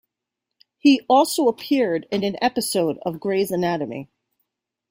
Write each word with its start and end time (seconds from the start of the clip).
He 0.79 1.01
also 1.07 1.47
appeared 1.47 2.07
in 2.09 2.23
an 2.23 2.35
episode 2.41 2.97
of 3.03 3.19
"Grey's 3.19 3.51
Anatomy". 3.51 4.09